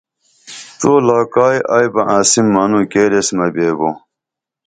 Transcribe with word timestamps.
تو 0.79 0.91
لاکائی 1.07 1.59
ائی 1.75 1.87
بہ 1.93 2.01
انسیم 2.15 2.47
منوں 2.53 2.83
کیر 2.91 3.11
ایس 3.15 3.27
مہ 3.37 3.47
بیبو 3.53 3.89